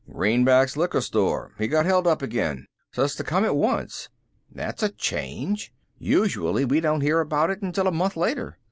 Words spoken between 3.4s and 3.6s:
at